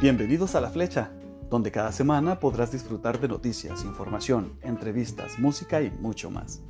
[0.00, 1.10] Bienvenidos a La Flecha,
[1.50, 6.62] donde cada semana podrás disfrutar de noticias, información, entrevistas, música y mucho más.